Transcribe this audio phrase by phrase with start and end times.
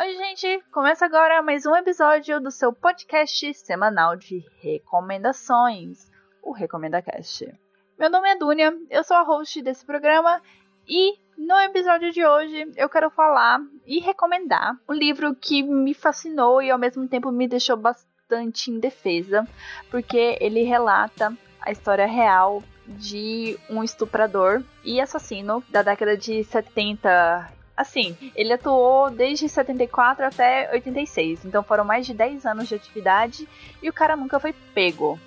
[0.00, 0.62] Oi, gente!
[0.70, 6.08] Começa agora mais um episódio do seu podcast semanal de recomendações,
[6.40, 7.52] o RecomendaCast.
[7.98, 10.40] Meu nome é Dunia, eu sou a host desse programa
[10.86, 16.62] e no episódio de hoje eu quero falar e recomendar um livro que me fascinou
[16.62, 19.48] e ao mesmo tempo me deixou bastante indefesa,
[19.90, 27.57] porque ele relata a história real de um estuprador e assassino da década de 70
[27.78, 33.48] assim, ele atuou desde 74 até 86, então foram mais de 10 anos de atividade
[33.80, 35.18] e o cara nunca foi pego.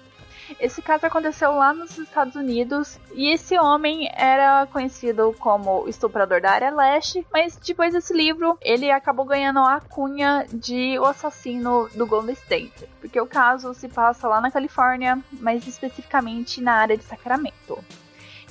[0.59, 6.51] Esse caso aconteceu lá nos Estados Unidos e esse homem era conhecido como estuprador da
[6.51, 12.05] área leste, mas depois desse livro ele acabou ganhando a cunha de o assassino do
[12.05, 17.03] Golden State, porque o caso se passa lá na Califórnia, mais especificamente na área de
[17.05, 17.81] Sacramento.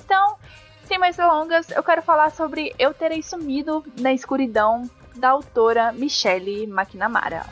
[0.03, 0.37] Então,
[0.91, 4.83] sem mais delongas, eu quero falar sobre Eu Terei Sumido na Escuridão,
[5.15, 7.45] da autora Michelle McNamara.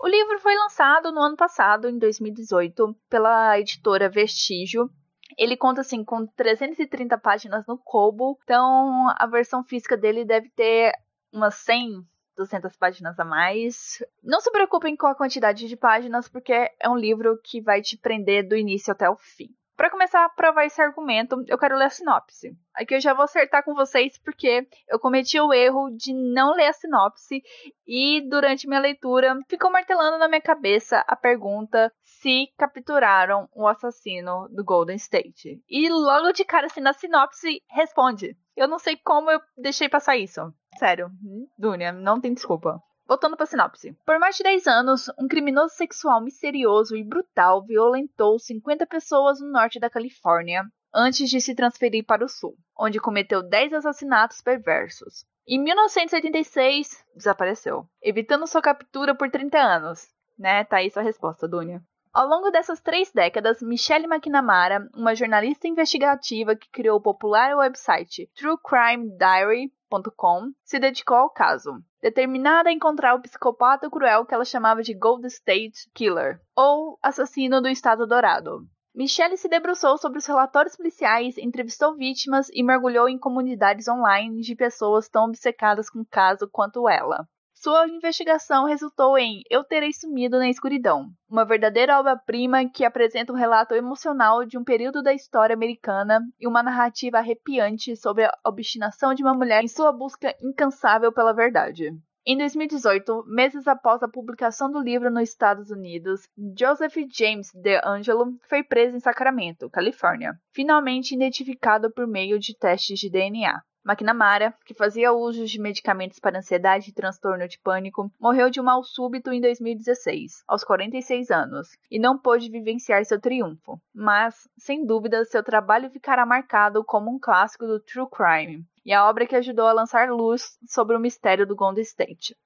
[0.00, 4.90] O livro foi lançado no ano passado, em 2018, pela editora Vestígio,
[5.38, 10.92] ele conta assim com 330 páginas no Kobo, então a versão física dele deve ter
[11.32, 12.04] umas 100
[12.36, 14.02] 200 páginas a mais.
[14.22, 17.96] Não se preocupem com a quantidade de páginas, porque é um livro que vai te
[17.96, 19.48] prender do início até o fim.
[19.76, 22.56] Para começar a provar esse argumento, eu quero ler a sinopse.
[22.72, 26.66] Aqui eu já vou acertar com vocês porque eu cometi o erro de não ler
[26.66, 27.42] a sinopse
[27.84, 34.48] e durante minha leitura ficou martelando na minha cabeça a pergunta se capturaram o assassino
[34.48, 35.60] do Golden State.
[35.68, 38.36] E logo de cara assim na sinopse responde.
[38.56, 40.52] Eu não sei como eu deixei passar isso.
[40.78, 41.10] Sério,
[41.58, 42.80] Dunia, não tem desculpa.
[43.06, 43.92] Voltando para a sinopse.
[44.06, 49.50] Por mais de 10 anos, um criminoso sexual misterioso e brutal violentou 50 pessoas no
[49.50, 50.64] norte da Califórnia
[50.94, 55.26] antes de se transferir para o sul, onde cometeu 10 assassinatos perversos.
[55.46, 60.08] Em 1986, desapareceu, evitando sua captura por 30 anos.
[60.38, 60.64] Né?
[60.64, 61.82] Tá aí sua resposta, Dunia.
[62.14, 68.30] Ao longo dessas três décadas, Michelle McNamara, uma jornalista investigativa que criou o popular website
[68.36, 74.94] TrueCrimeDiary.com, se dedicou ao caso, determinada a encontrar o psicopata cruel que ela chamava de
[74.94, 78.60] Gold State Killer, ou assassino do Estado Dourado.
[78.94, 84.54] Michelle se debruçou sobre os relatórios policiais, entrevistou vítimas e mergulhou em comunidades online de
[84.54, 87.26] pessoas tão obcecadas com o caso quanto ela.
[87.56, 93.36] Sua investigação resultou em Eu Terei Sumido na Escuridão, uma verdadeira obra-prima que apresenta um
[93.36, 99.14] relato emocional de um período da história americana e uma narrativa arrepiante sobre a obstinação
[99.14, 101.96] de uma mulher em sua busca incansável pela verdade.
[102.26, 106.22] Em 2018, meses após a publicação do livro nos Estados Unidos,
[106.58, 113.08] Joseph James DeAngelo foi preso em Sacramento, Califórnia, finalmente identificado por meio de testes de
[113.08, 113.62] DNA.
[113.84, 118.64] McNamara, que fazia uso de medicamentos para ansiedade e transtorno de pânico, morreu de um
[118.64, 123.80] mal súbito em 2016, aos 46 anos, e não pôde vivenciar seu triunfo.
[123.94, 129.08] Mas, sem dúvida, seu trabalho ficará marcado como um clássico do true crime, e a
[129.08, 132.36] obra que ajudou a lançar luz sobre o mistério do Golden State.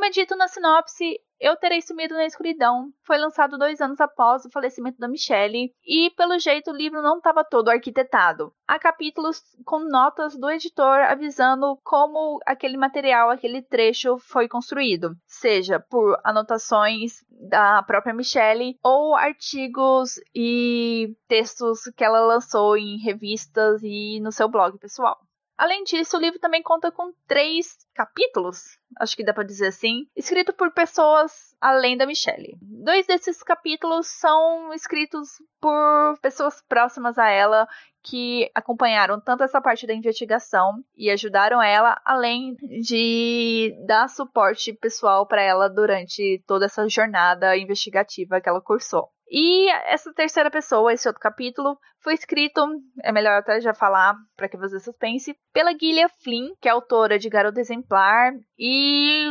[0.00, 4.46] Como é dito na sinopse, eu Terei Sumido na Escuridão foi lançado dois anos após
[4.46, 8.50] o falecimento da Michelle e, pelo jeito, o livro não estava todo arquitetado.
[8.66, 15.78] Há capítulos com notas do editor avisando como aquele material, aquele trecho foi construído, seja
[15.78, 24.18] por anotações da própria Michelle ou artigos e textos que ela lançou em revistas e
[24.20, 25.18] no seu blog pessoal.
[25.60, 30.06] Além disso, o livro também conta com três capítulos, acho que dá para dizer assim,
[30.16, 32.56] escrito por pessoas além da Michelle.
[32.62, 35.28] Dois desses capítulos são escritos
[35.60, 37.68] por pessoas próximas a ela
[38.02, 45.26] que acompanharam tanto essa parte da investigação e ajudaram ela, além de dar suporte pessoal
[45.26, 49.10] para ela durante toda essa jornada investigativa que ela cursou.
[49.30, 52.60] E essa terceira pessoa, esse outro capítulo, foi escrito,
[53.04, 57.18] é melhor até já falar para que você suspense, pela Gillian Flynn, que é autora
[57.18, 59.24] de Garota Exemplar e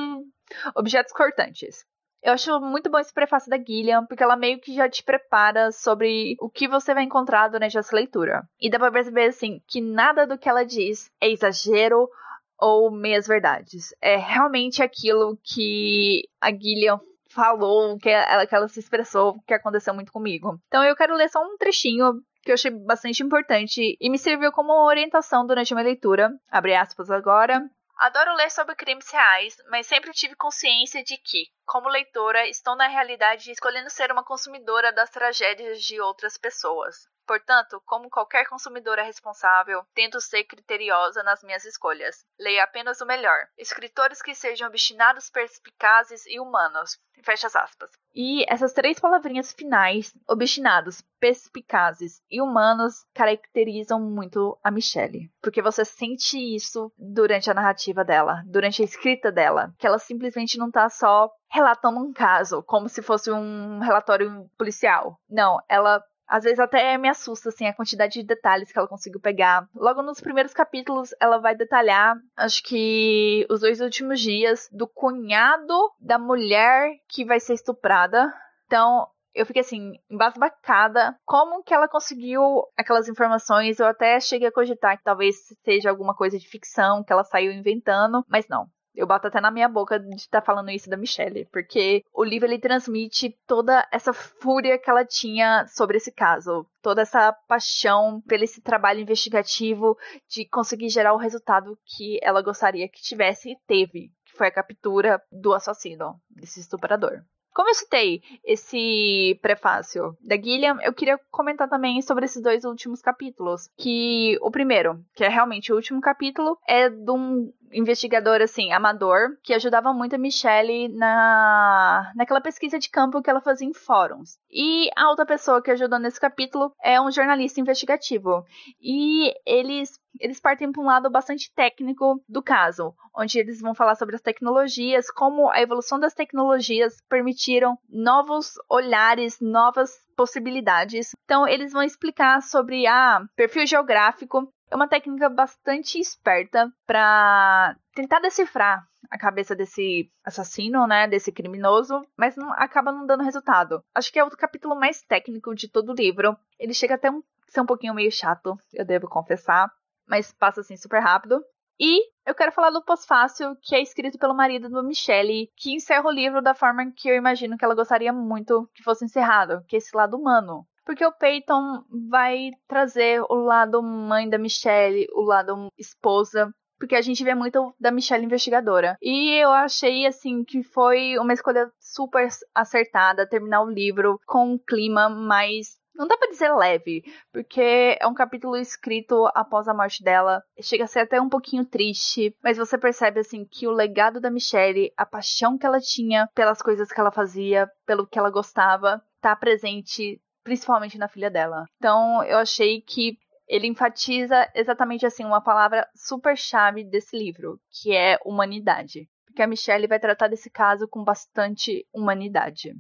[0.75, 1.83] Objetos Cortantes.
[2.21, 5.71] Eu acho muito bom esse prefácio da Gillian, porque ela meio que já te prepara
[5.71, 8.43] sobre o que você vai encontrar durante essa leitura.
[8.59, 12.09] E dá pra perceber, assim, que nada do que ela diz é exagero
[12.57, 13.95] ou meias verdades.
[14.01, 16.99] É realmente aquilo que a Gillian
[17.31, 20.59] falou, que ela, que ela se expressou, que aconteceu muito comigo.
[20.67, 24.51] Então eu quero ler só um trechinho que eu achei bastante importante e me serviu
[24.51, 26.31] como orientação durante a minha leitura.
[26.49, 27.61] Abre aspas agora.
[27.99, 32.87] Adoro ler sobre crimes reais, mas sempre tive consciência de que, como leitora, estou na
[32.87, 36.95] realidade escolhendo ser uma consumidora das tragédias de outras pessoas.
[37.29, 42.25] Portanto, como qualquer consumidora responsável, tento ser criteriosa nas minhas escolhas.
[42.39, 43.45] Leia apenas o melhor.
[43.55, 46.97] Escritores que sejam obstinados, perspicazes e humanos.
[47.21, 47.91] Fecha as aspas.
[48.15, 55.29] E essas três palavrinhas finais, obstinados, perspicazes e humanos, caracterizam muito a Michelle.
[55.39, 59.71] Porque você sente isso durante a narrativa dela, durante a escrita dela.
[59.77, 65.19] Que ela simplesmente não tá só relatando um caso, como se fosse um relatório policial.
[65.29, 69.19] Não, ela às vezes até me assusta, assim, a quantidade de detalhes que ela conseguiu
[69.19, 69.67] pegar.
[69.75, 75.75] Logo nos primeiros capítulos, ela vai detalhar, acho que os dois últimos dias do cunhado
[75.99, 78.31] da mulher que vai ser estuprada.
[78.67, 81.15] Então, eu fiquei assim, embasbacada.
[81.25, 83.79] Como que ela conseguiu aquelas informações?
[83.79, 87.51] Eu até cheguei a cogitar que talvez seja alguma coisa de ficção que ela saiu
[87.51, 88.67] inventando, mas não.
[88.95, 92.23] Eu bato até na minha boca de estar tá falando isso da Michelle, porque o
[92.23, 98.21] livro ele transmite toda essa fúria que ela tinha sobre esse caso, toda essa paixão
[98.27, 99.97] pelo esse trabalho investigativo
[100.27, 104.51] de conseguir gerar o resultado que ela gostaria que tivesse e teve, que foi a
[104.51, 107.23] captura do assassino, desse estuprador.
[107.59, 113.01] Como eu citei esse prefácio da Gilliam, eu queria comentar também sobre esses dois últimos
[113.01, 113.69] capítulos.
[113.77, 119.37] Que o primeiro, que é realmente o último capítulo, é de um investigador assim, amador,
[119.43, 124.37] que ajudava muito a Michelle na naquela pesquisa de campo que ela fazia em fóruns.
[124.49, 128.45] E a outra pessoa que ajudou nesse capítulo é um jornalista investigativo.
[128.81, 133.95] E eles eles partem para um lado bastante técnico do caso, onde eles vão falar
[133.95, 141.15] sobre as tecnologias, como a evolução das tecnologias permitiram novos olhares, novas possibilidades.
[141.23, 147.75] Então, eles vão explicar sobre a ah, perfil geográfico, é uma técnica bastante esperta para
[147.95, 153.83] tentar decifrar a cabeça desse assassino, né, desse criminoso, mas não, acaba não dando resultado.
[153.95, 156.37] Acho que é o capítulo mais técnico de todo o livro.
[156.59, 159.71] Ele chega até um, ser um pouquinho meio chato, eu devo confessar,
[160.09, 161.41] mas passa assim super rápido.
[161.79, 166.07] E eu quero falar do pós-fácil, que é escrito pelo marido do Michelle, que encerra
[166.07, 169.75] o livro da forma que eu imagino que ela gostaria muito que fosse encerrado, que
[169.75, 175.21] é esse lado humano porque o Peyton vai trazer o lado mãe da Michelle, o
[175.21, 178.97] lado esposa, porque a gente vê muito da Michelle investigadora.
[178.99, 184.57] E eu achei assim que foi uma escolha super acertada terminar o livro com um
[184.57, 190.01] clima mais não dá para dizer leve, porque é um capítulo escrito após a morte
[190.01, 190.41] dela.
[190.61, 194.31] Chega a ser até um pouquinho triste, mas você percebe assim que o legado da
[194.31, 199.03] Michelle, a paixão que ela tinha pelas coisas que ela fazia, pelo que ela gostava,
[199.19, 201.65] tá presente principalmente na filha dela.
[201.75, 207.93] Então eu achei que ele enfatiza exatamente assim uma palavra super chave desse livro, que
[207.93, 209.09] é humanidade.
[209.25, 212.73] Porque a Michelle vai tratar desse caso com bastante humanidade.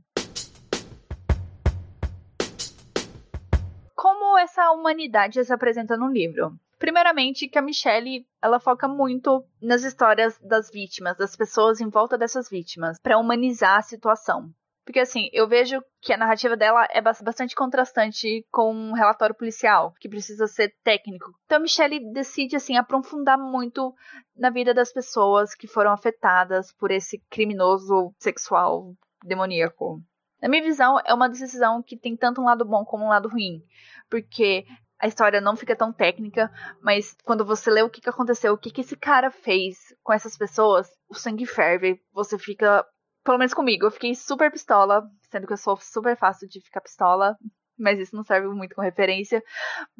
[4.39, 6.57] Essa humanidade se apresenta no livro?
[6.77, 12.17] Primeiramente, que a Michelle, ela foca muito nas histórias das vítimas, das pessoas em volta
[12.17, 14.49] dessas vítimas, para humanizar a situação.
[14.89, 19.93] Porque assim, eu vejo que a narrativa dela é bastante contrastante com um relatório policial,
[19.99, 21.31] que precisa ser técnico.
[21.45, 23.93] Então Michelle decide assim aprofundar muito
[24.35, 30.01] na vida das pessoas que foram afetadas por esse criminoso sexual demoníaco.
[30.41, 33.27] Na minha visão, é uma decisão que tem tanto um lado bom como um lado
[33.27, 33.61] ruim,
[34.09, 34.65] porque
[34.99, 36.51] a história não fica tão técnica,
[36.81, 40.11] mas quando você lê o que, que aconteceu, o que, que esse cara fez com
[40.11, 42.85] essas pessoas, o sangue ferve, você fica
[43.23, 46.81] pelo menos comigo, eu fiquei super pistola, sendo que eu sou super fácil de ficar
[46.81, 47.37] pistola,
[47.77, 49.43] mas isso não serve muito como referência.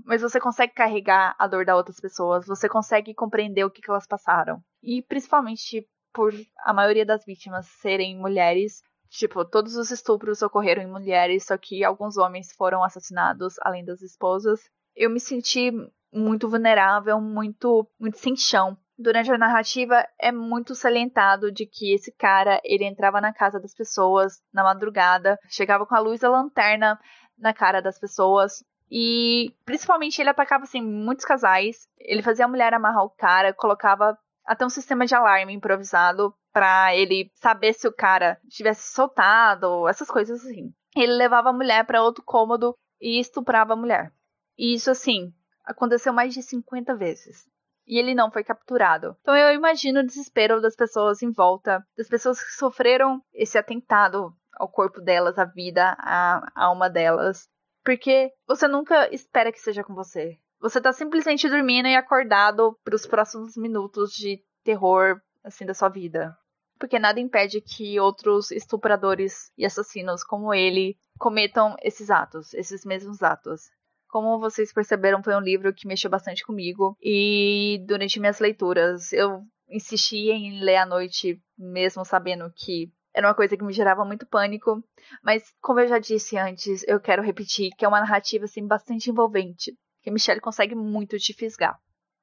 [0.04, 3.90] Mas você consegue carregar a dor das outras pessoas, você consegue compreender o que, que
[3.90, 4.62] elas passaram.
[4.82, 6.34] E principalmente por
[6.66, 8.82] a maioria das vítimas serem mulheres.
[9.10, 14.02] Tipo, todos os estupros ocorreram em mulheres, só que alguns homens foram assassinados, além das
[14.02, 14.62] esposas.
[14.96, 15.72] Eu me senti
[16.14, 22.12] muito vulnerável, muito, muito sem chão durante a narrativa é muito salientado de que esse
[22.12, 27.00] cara, ele entrava na casa das pessoas na madrugada, chegava com a luz da lanterna
[27.38, 28.62] na cara das pessoas
[28.92, 31.88] e principalmente ele atacava assim muitos casais.
[31.98, 34.18] Ele fazia a mulher amarrar o cara, colocava
[34.50, 40.10] até um sistema de alarme improvisado para ele saber se o cara tivesse soltado, essas
[40.10, 40.74] coisas assim.
[40.96, 44.12] Ele levava a mulher para outro cômodo e estuprava a mulher.
[44.58, 45.32] E isso assim
[45.64, 47.48] aconteceu mais de 50 vezes
[47.86, 49.16] e ele não foi capturado.
[49.22, 54.34] Então eu imagino o desespero das pessoas em volta, das pessoas que sofreram esse atentado
[54.54, 57.48] ao corpo delas, à vida, à alma delas.
[57.84, 60.40] Porque você nunca espera que seja com você.
[60.62, 65.88] Você tá simplesmente dormindo e acordado para os próximos minutos de terror assim da sua
[65.88, 66.36] vida.
[66.78, 73.24] Porque nada impede que outros estupradores e assassinos como ele cometam esses atos, esses mesmos
[73.24, 73.70] atos.
[74.10, 79.44] Como vocês perceberam, foi um livro que mexeu bastante comigo e durante minhas leituras eu
[79.70, 84.26] insisti em ler à noite, mesmo sabendo que era uma coisa que me gerava muito
[84.26, 84.84] pânico,
[85.24, 89.10] mas como eu já disse antes, eu quero repetir que é uma narrativa assim bastante
[89.10, 91.80] envolvente, que Michelle consegue muito te fisgar.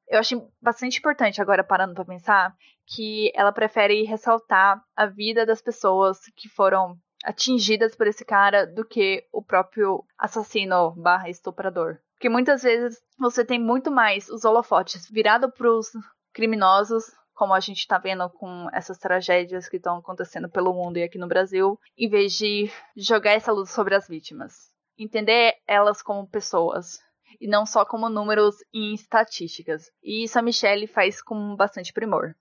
[0.08, 2.54] Eu acho bastante importante agora parando para pensar
[2.86, 8.84] que ela prefere ressaltar a vida das pessoas que foram atingidas por esse cara do
[8.84, 11.98] que o próprio assassino barra estuprador.
[12.14, 15.90] Porque muitas vezes você tem muito mais os holofotes virado para os
[16.32, 17.04] criminosos
[17.36, 21.18] como a gente está vendo com essas tragédias que estão acontecendo pelo mundo e aqui
[21.18, 24.72] no Brasil, em vez de jogar essa luz sobre as vítimas.
[24.98, 26.98] Entender elas como pessoas
[27.40, 29.90] e não só como números em estatísticas.
[30.02, 32.34] E isso a Michelle faz com bastante primor.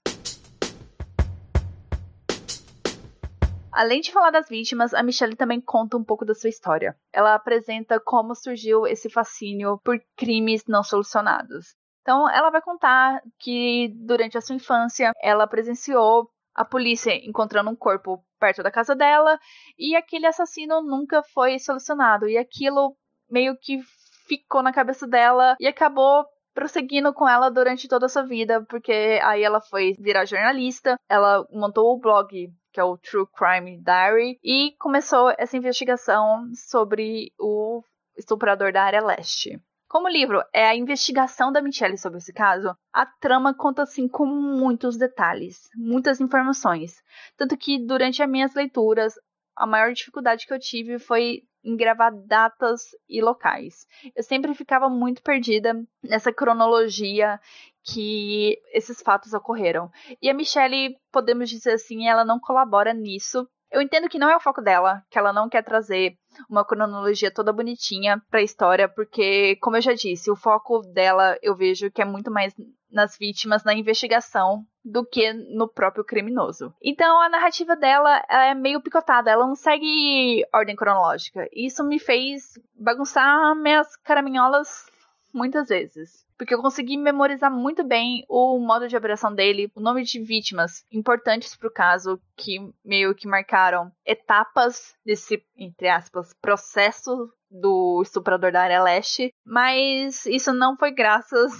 [3.75, 6.95] Além de falar das vítimas, a Michelle também conta um pouco da sua história.
[7.11, 11.75] Ela apresenta como surgiu esse fascínio por crimes não solucionados.
[12.01, 17.75] Então, ela vai contar que durante a sua infância ela presenciou a polícia encontrando um
[17.75, 19.37] corpo perto da casa dela
[19.77, 22.29] e aquele assassino nunca foi solucionado.
[22.29, 22.95] E aquilo
[23.29, 23.81] meio que
[24.27, 29.19] ficou na cabeça dela e acabou prosseguindo com ela durante toda a sua vida, porque
[29.23, 34.37] aí ela foi virar jornalista, ela montou o blog que é o True Crime Diary,
[34.43, 37.81] e começou essa investigação sobre o
[38.17, 39.57] estuprador da área leste.
[39.87, 44.09] Como o livro é a investigação da Michelle sobre esse caso, a trama conta assim
[44.09, 47.01] com muitos detalhes, muitas informações.
[47.37, 49.13] Tanto que durante as minhas leituras,
[49.55, 53.87] a maior dificuldade que eu tive foi em gravar datas e locais.
[54.15, 57.39] Eu sempre ficava muito perdida nessa cronologia
[57.83, 59.91] que esses fatos ocorreram.
[60.21, 64.35] E a Michelle, podemos dizer assim, ela não colabora nisso, eu entendo que não é
[64.37, 66.17] o foco dela, que ela não quer trazer
[66.49, 71.37] uma cronologia toda bonitinha para a história, porque, como eu já disse, o foco dela
[71.41, 72.53] eu vejo que é muito mais
[72.95, 76.73] nas vítimas, na investigação, do que no próprio criminoso.
[76.81, 81.47] Então a narrativa dela é meio picotada, ela não segue ordem cronológica.
[81.53, 84.85] Isso me fez bagunçar minhas caraminholas
[85.33, 90.03] muitas vezes porque eu consegui memorizar muito bem o modo de operação dele, o nome
[90.03, 97.29] de vítimas importantes para o caso que meio que marcaram etapas desse, entre aspas, processo
[97.49, 101.53] do estuprador da área leste, mas isso não foi graças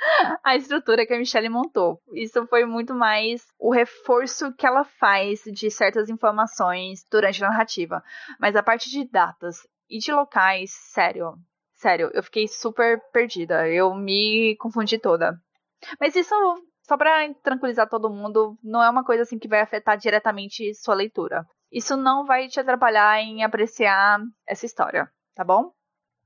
[0.44, 2.00] à estrutura que a Michelle montou.
[2.14, 8.02] Isso foi muito mais o reforço que ela faz de certas informações durante a narrativa.
[8.38, 11.36] Mas a parte de datas e de locais, sério,
[11.80, 13.66] Sério, eu fiquei super perdida.
[13.66, 15.40] Eu me confundi toda.
[15.98, 16.34] Mas isso,
[16.82, 20.94] só pra tranquilizar todo mundo, não é uma coisa assim que vai afetar diretamente sua
[20.94, 21.46] leitura.
[21.72, 25.72] Isso não vai te atrapalhar em apreciar essa história, tá bom?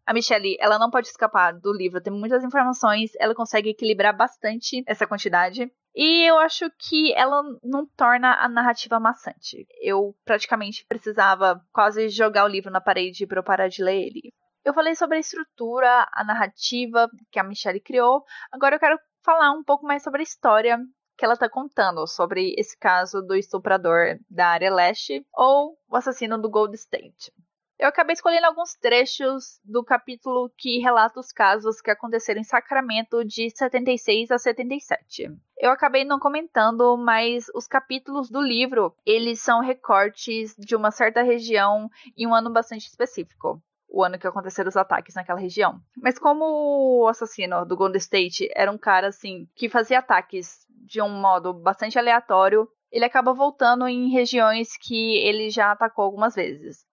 [0.06, 4.82] A Michelle, ela não pode escapar do livro, tem muitas informações, ela consegue equilibrar bastante
[4.86, 5.72] essa quantidade.
[5.94, 9.66] E eu acho que ela não torna a narrativa maçante.
[9.80, 14.32] Eu praticamente precisava quase jogar o livro na parede para eu parar de ler ele.
[14.64, 18.24] Eu falei sobre a estrutura, a narrativa que a Michelle criou.
[18.50, 20.78] Agora eu quero falar um pouco mais sobre a história
[21.16, 26.36] que ela está contando sobre esse caso do estuprador da área leste ou o assassino
[26.38, 27.32] do Gold State.
[27.84, 33.22] Eu acabei escolhendo alguns trechos do capítulo que relata os casos que aconteceram em Sacramento
[33.22, 35.30] de 76 a 77.
[35.58, 41.20] Eu acabei não comentando, mas os capítulos do livro, eles são recortes de uma certa
[41.20, 45.78] região em um ano bastante específico o ano que aconteceram os ataques naquela região.
[46.02, 51.02] Mas como o assassino do Golden State era um cara assim que fazia ataques de
[51.02, 56.86] um modo bastante aleatório, ele acaba voltando em regiões que ele já atacou algumas vezes.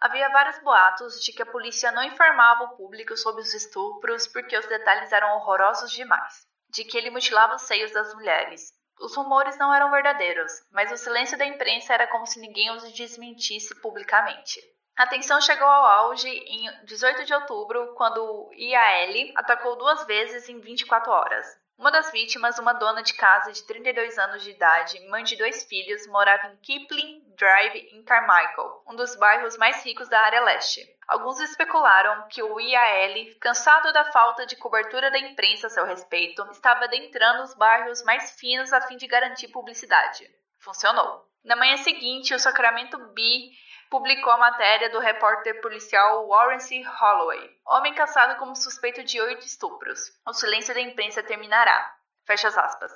[0.00, 4.56] Havia vários boatos de que a polícia não informava o público sobre os estupros porque
[4.56, 8.72] os detalhes eram horrorosos demais, de que ele mutilava os seios das mulheres.
[9.00, 12.92] Os rumores não eram verdadeiros, mas o silêncio da imprensa era como se ninguém os
[12.92, 14.60] desmentisse publicamente.
[14.96, 20.48] A tensão chegou ao auge em 18 de outubro, quando o IAL atacou duas vezes
[20.48, 21.46] em 24 horas.
[21.76, 25.64] Uma das vítimas, uma dona de casa de 32 anos de idade, mãe de dois
[25.64, 30.80] filhos, morava em Kipling Drive, em Carmichael, um dos bairros mais ricos da área leste.
[31.08, 36.42] Alguns especularam que o IAL, cansado da falta de cobertura da imprensa a seu respeito,
[36.52, 40.30] estava adentrando os bairros mais finos a fim de garantir publicidade.
[40.60, 41.28] Funcionou.
[41.44, 43.50] Na manhã seguinte, o Sacramento Bee
[43.90, 46.82] publicou a matéria do repórter policial Warren C.
[46.82, 50.00] Holloway, homem caçado como suspeito de oito estupros.
[50.26, 51.94] O silêncio da imprensa terminará.
[52.26, 52.92] Fecha as aspas.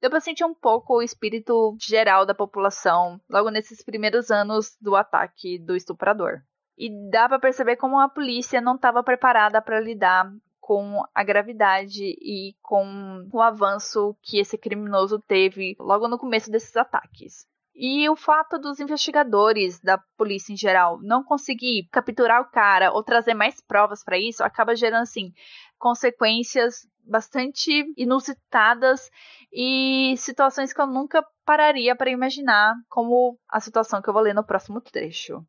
[0.00, 4.94] Deu pra sentir um pouco o espírito geral da população logo nesses primeiros anos do
[4.94, 6.42] ataque do estuprador.
[6.76, 12.02] E dá para perceber como a polícia não estava preparada para lidar com a gravidade
[12.02, 17.46] e com o avanço que esse criminoso teve logo no começo desses ataques.
[17.74, 23.02] E o fato dos investigadores da polícia em geral não conseguir capturar o cara ou
[23.02, 25.32] trazer mais provas para isso acaba gerando assim
[25.76, 29.10] consequências bastante inusitadas
[29.52, 34.34] e situações que eu nunca pararia para imaginar, como a situação que eu vou ler
[34.34, 35.44] no próximo trecho.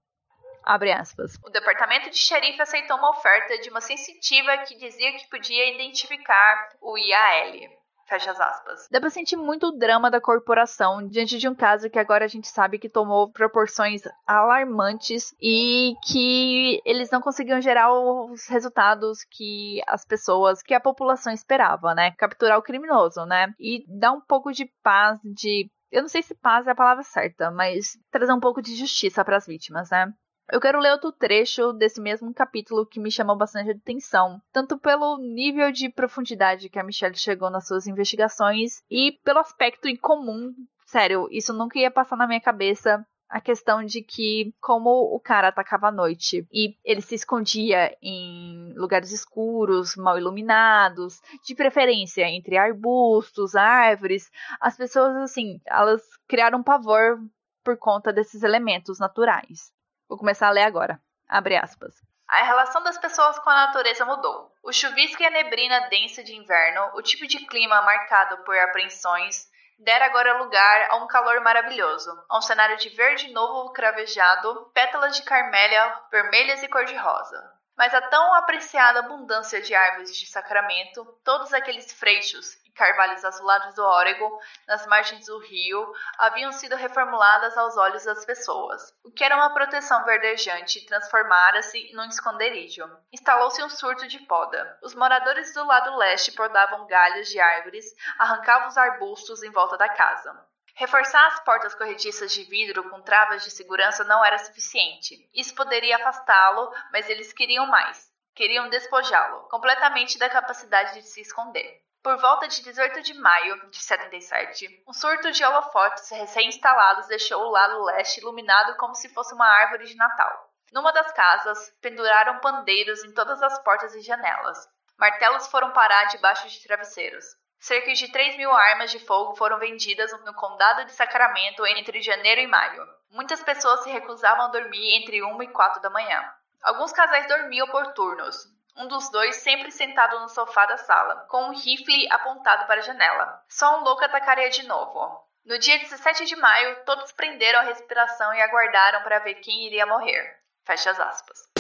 [0.64, 1.38] Abre aspas.
[1.46, 6.70] O departamento de xerife aceitou uma oferta de uma sensitiva que dizia que podia identificar
[6.82, 7.85] o IAL.
[8.08, 8.88] Fecha as aspas.
[8.92, 12.28] Dá pra sentir muito o drama da corporação diante de um caso que agora a
[12.28, 19.82] gente sabe que tomou proporções alarmantes e que eles não conseguiam gerar os resultados que
[19.88, 22.12] as pessoas, que a população esperava, né?
[22.12, 23.54] Capturar o criminoso, né?
[23.60, 27.04] E dar um pouco de paz, de eu não sei se paz é a palavra
[27.04, 30.14] certa, mas trazer um pouco de justiça para as vítimas, né?
[30.52, 35.18] Eu quero ler outro trecho desse mesmo capítulo que me chamou bastante atenção, tanto pelo
[35.18, 40.54] nível de profundidade que a Michelle chegou nas suas investigações e pelo aspecto incomum.
[40.86, 45.48] Sério, isso nunca ia passar na minha cabeça a questão de que como o cara
[45.48, 52.56] atacava à noite e ele se escondia em lugares escuros, mal iluminados, de preferência entre
[52.56, 54.30] arbustos, árvores,
[54.62, 57.20] as pessoas assim, elas criaram pavor
[57.64, 59.74] por conta desses elementos naturais.
[60.08, 61.00] Vou começar a ler agora.
[61.28, 61.96] Abre aspas.
[62.28, 64.52] A relação das pessoas com a natureza mudou.
[64.64, 69.48] O chuvisco e a neblina densa de inverno, o tipo de clima marcado por apreensões,
[69.78, 75.16] dera agora lugar a um calor maravilhoso, a um cenário de verde novo cravejado, pétalas
[75.16, 77.55] de carmélia vermelhas e cor-de-rosa.
[77.78, 83.84] Mas a tão apreciada abundância de árvores de sacramento, todos aqueles freixos carvalhos azulados do
[83.84, 88.94] Oregon, nas margens do rio, haviam sido reformuladas aos olhos das pessoas.
[89.04, 92.86] O que era uma proteção verdejante transformara-se num esconderijo.
[93.12, 94.78] Instalou-se um surto de poda.
[94.84, 97.86] Os moradores do lado leste podavam galhos de árvores,
[98.20, 100.38] arrancavam os arbustos em volta da casa.
[100.78, 105.30] Reforçar as portas corrediças de vidro com travas de segurança não era suficiente.
[105.34, 108.12] Isso poderia afastá-lo, mas eles queriam mais.
[108.36, 111.82] Queriam despojá-lo completamente da capacidade de se esconder.
[112.04, 117.52] Por volta de 18 de maio de 77, um surto de holofotes recém-instalados deixou o
[117.52, 120.54] lado leste iluminado como se fosse uma árvore de Natal.
[120.74, 124.58] Numa das casas, penduraram pandeiros em todas as portas e janelas.
[124.98, 127.26] Martelos foram parar debaixo de travesseiros.
[127.60, 132.42] Cerca de 3 mil armas de fogo foram vendidas no condado de Sacramento entre janeiro
[132.42, 132.88] e maio.
[133.10, 136.24] Muitas pessoas se recusavam a dormir entre 1 e 4 da manhã.
[136.62, 141.46] Alguns casais dormiam por turnos, um dos dois sempre sentado no sofá da sala, com
[141.46, 143.42] um rifle apontado para a janela.
[143.48, 145.24] Só um louco atacaria de novo.
[145.46, 149.86] No dia 17 de maio, todos prenderam a respiração e aguardaram para ver quem iria
[149.86, 150.40] morrer.
[150.66, 151.55] Fecha as aspas.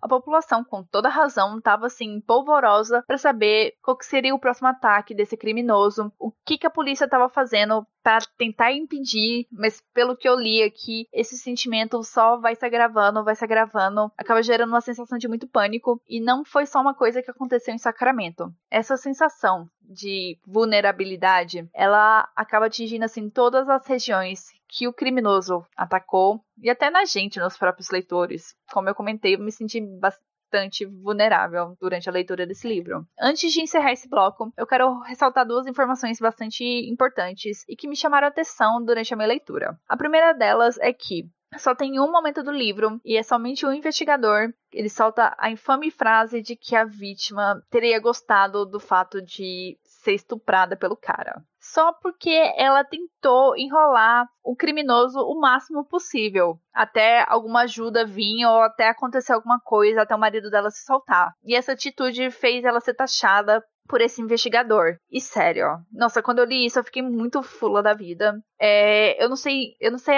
[0.00, 5.14] A população, com toda razão, estava assim polvorosa para saber qual seria o próximo ataque
[5.14, 10.28] desse criminoso, o que, que a polícia estava fazendo para tentar impedir, mas pelo que
[10.28, 14.80] eu li aqui, esse sentimento só vai se agravando, vai se agravando, acaba gerando uma
[14.80, 18.50] sensação de muito pânico e não foi só uma coisa que aconteceu em Sacramento.
[18.70, 26.40] Essa sensação de vulnerabilidade, ela acaba atingindo assim todas as regiões que o criminoso atacou
[26.62, 28.54] e até na gente, nos próprios leitores.
[28.70, 33.06] Como eu comentei, eu me senti bastante vulnerável durante a leitura desse livro.
[33.18, 37.96] Antes de encerrar esse bloco, eu quero ressaltar duas informações bastante importantes e que me
[37.96, 39.78] chamaram a atenção durante a minha leitura.
[39.88, 43.70] A primeira delas é que só tem um momento do livro e é somente o
[43.70, 44.52] um investigador.
[44.72, 50.12] Ele solta a infame frase de que a vítima teria gostado do fato de ser
[50.12, 51.42] estuprada pelo cara.
[51.60, 58.62] Só porque ela tentou enrolar o criminoso o máximo possível, até alguma ajuda vir ou
[58.62, 61.32] até acontecer alguma coisa, até o marido dela se soltar.
[61.44, 64.96] E essa atitude fez ela ser taxada por esse investigador.
[65.10, 65.78] E sério, ó.
[65.92, 68.38] Nossa, quando eu li isso, eu fiquei muito fula da vida.
[68.60, 70.16] É, eu não sei, eu não sei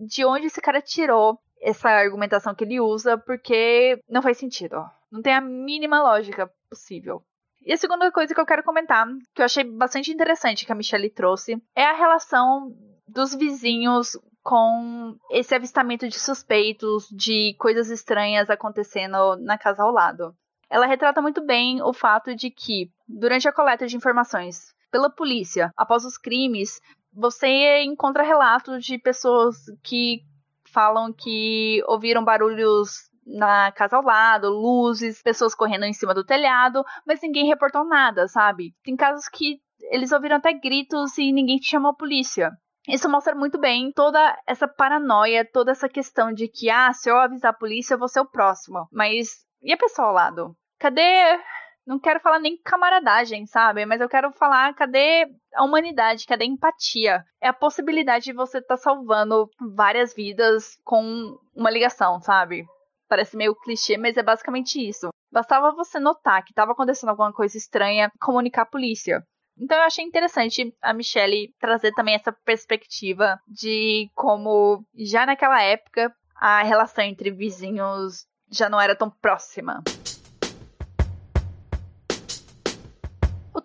[0.00, 4.88] de onde esse cara tirou essa argumentação que ele usa, porque não faz sentido, ó.
[5.12, 7.22] Não tem a mínima lógica possível.
[7.62, 10.74] E a segunda coisa que eu quero comentar, que eu achei bastante interessante que a
[10.74, 12.74] Michelle trouxe, é a relação
[13.06, 20.34] dos vizinhos com esse avistamento de suspeitos, de coisas estranhas acontecendo na casa ao lado.
[20.70, 25.72] Ela retrata muito bem o fato de que, durante a coleta de informações pela polícia
[25.76, 26.80] após os crimes,
[27.12, 30.20] você encontra relatos de pessoas que
[30.72, 36.84] falam que ouviram barulhos na casa ao lado, luzes, pessoas correndo em cima do telhado,
[37.06, 38.74] mas ninguém reportou nada, sabe?
[38.82, 42.50] Tem casos que eles ouviram até gritos e ninguém chamou a polícia.
[42.88, 47.18] Isso mostra muito bem toda essa paranoia, toda essa questão de que, ah, se eu
[47.18, 48.88] avisar a polícia, eu vou ser o próximo.
[48.90, 50.56] Mas e a pessoa ao lado?
[50.78, 51.38] Cadê
[51.90, 53.84] não quero falar nem camaradagem, sabe?
[53.84, 57.24] Mas eu quero falar cadê a humanidade, cadê a empatia?
[57.40, 62.64] É a possibilidade de você estar tá salvando várias vidas com uma ligação, sabe?
[63.08, 65.08] Parece meio clichê, mas é basicamente isso.
[65.32, 69.20] Bastava você notar que estava acontecendo alguma coisa estranha, comunicar a polícia.
[69.58, 76.14] Então eu achei interessante a Michelle trazer também essa perspectiva de como já naquela época
[76.36, 79.82] a relação entre vizinhos já não era tão próxima.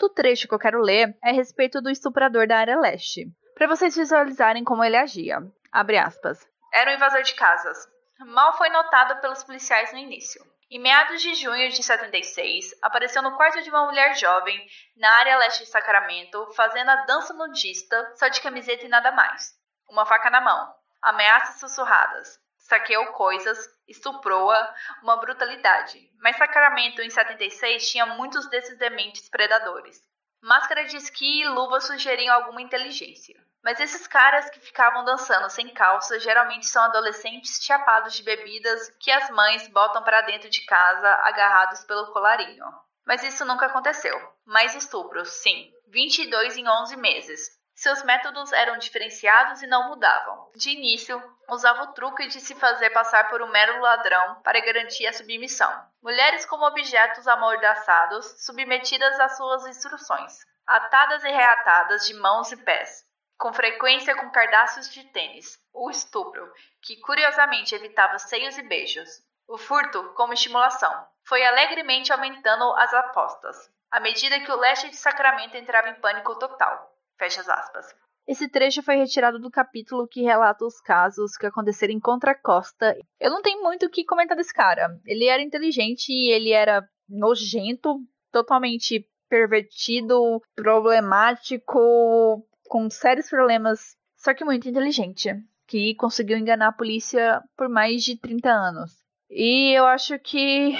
[0.05, 3.67] Outro trecho que eu quero ler é a respeito do estuprador da área leste, para
[3.67, 5.39] vocês visualizarem como ele agia.
[5.71, 6.47] Abre aspas.
[6.71, 7.87] Era um invasor de casas.
[8.19, 10.45] Mal foi notado pelos policiais no início.
[10.69, 14.63] Em meados de junho de 76, apareceu no quarto de uma mulher jovem,
[14.95, 19.53] na área leste de Sacramento, fazendo a dança nudista, só de camiseta e nada mais.
[19.89, 20.71] Uma faca na mão.
[21.01, 26.09] Ameaças sussurradas saqueou coisas, estuprou-a, uma brutalidade.
[26.19, 30.01] Mas Sacramento, em 76, tinha muitos desses dementes predadores.
[30.41, 33.35] Máscara de esqui e luva sugeriam alguma inteligência.
[33.63, 39.11] Mas esses caras que ficavam dançando sem calça geralmente são adolescentes chapados de bebidas que
[39.11, 42.65] as mães botam para dentro de casa agarrados pelo colarinho.
[43.05, 44.15] Mas isso nunca aconteceu.
[44.45, 45.71] Mais estupros, sim.
[45.87, 47.54] 22 em 11 meses.
[47.75, 50.49] Seus métodos eram diferenciados e não mudavam.
[50.55, 55.05] De início, usava o truque de se fazer passar por um mero ladrão para garantir
[55.05, 55.85] a submissão.
[56.01, 63.03] Mulheres como objetos amordaçados, submetidas às suas instruções, atadas e reatadas de mãos e pés,
[63.37, 65.59] com frequência com cardaços de tênis.
[65.73, 66.49] O estupro,
[66.81, 69.09] que curiosamente evitava seios e beijos.
[69.49, 71.05] O furto como estimulação.
[71.25, 73.57] Foi alegremente aumentando as apostas,
[73.91, 76.94] à medida que o leste de Sacramento entrava em pânico total.
[77.17, 77.95] Fecha as aspas.
[78.27, 82.97] Esse trecho foi retirado do capítulo que relata os casos que aconteceram em Contra Costa.
[83.19, 84.99] Eu não tenho muito o que comentar desse cara.
[85.05, 87.99] Ele era inteligente, ele era nojento,
[88.31, 95.31] totalmente pervertido, problemático, com sérios problemas, só que muito inteligente,
[95.67, 98.91] que conseguiu enganar a polícia por mais de 30 anos.
[99.29, 100.73] E eu acho que.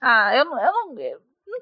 [0.00, 0.94] Ah, eu, eu não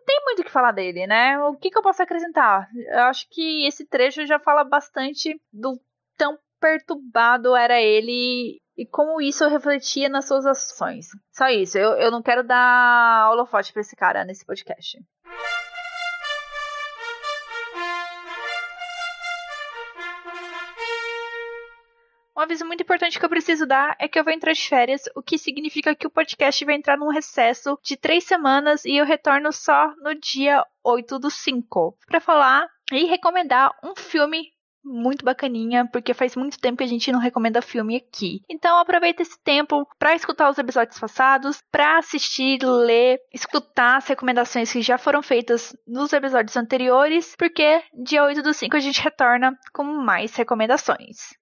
[0.05, 1.39] tem muito o que falar dele, né?
[1.45, 2.69] O que, que eu posso acrescentar?
[2.75, 5.81] Eu acho que esse trecho já fala bastante do
[6.17, 11.07] tão perturbado era ele e como isso refletia nas suas ações.
[11.33, 11.79] Só isso.
[11.79, 14.99] Eu, eu não quero dar holofote pra esse cara nesse podcast.
[22.45, 25.23] Aviso muito importante que eu preciso dar é que eu vou entrar de férias, o
[25.23, 29.53] que significa que o podcast vai entrar num recesso de três semanas e eu retorno
[29.53, 34.55] só no dia 8 do 5 para falar e recomendar um filme
[34.85, 38.43] muito bacaninha, porque faz muito tempo que a gente não recomenda filme aqui.
[38.49, 44.71] Então aproveita esse tempo para escutar os episódios passados, para assistir, ler, escutar as recomendações
[44.71, 49.59] que já foram feitas nos episódios anteriores, porque dia 8 do 5 a gente retorna
[49.73, 51.33] com mais recomendações.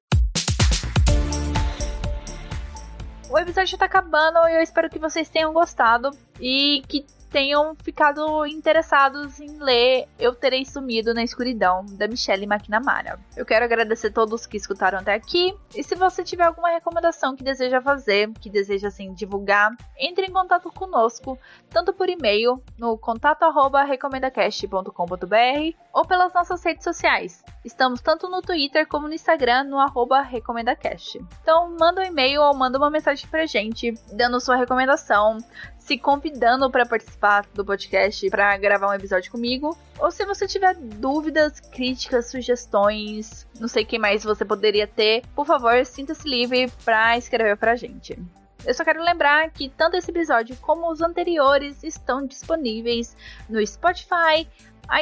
[3.30, 6.10] O episódio já tá acabando e eu espero que vocês tenham gostado.
[6.40, 13.18] E que tenham ficado interessados em ler Eu Terei Sumido na Escuridão, da Michelle McNamara.
[13.34, 17.34] Eu quero agradecer a todos que escutaram até aqui, e se você tiver alguma recomendação
[17.34, 21.38] que deseja fazer, que deseja assim divulgar, entre em contato conosco,
[21.70, 27.42] tanto por e-mail no contato@recomendacast.com.br ou pelas nossas redes sociais.
[27.64, 29.78] Estamos tanto no Twitter como no Instagram no
[30.22, 31.18] recomendacast.
[31.40, 35.38] Então manda um e-mail ou manda uma mensagem pra gente, dando sua recomendação,
[35.78, 37.21] se convidando para participar
[37.54, 39.76] do podcast para gravar um episódio comigo.
[39.98, 45.22] Ou se você tiver dúvidas, críticas, sugestões, não sei o que mais você poderia ter,
[45.34, 48.18] por favor, sinta-se livre para escrever pra gente.
[48.64, 53.16] Eu só quero lembrar que tanto esse episódio como os anteriores estão disponíveis
[53.48, 54.48] no Spotify,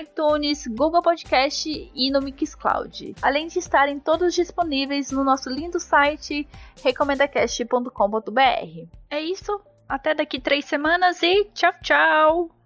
[0.00, 6.48] iTunes, Google Podcast e no Mixcloud, além de estarem todos disponíveis no nosso lindo site
[6.83, 8.88] recomendacast.com.br.
[9.11, 12.60] É isso, até daqui três semanas e tchau, tchau!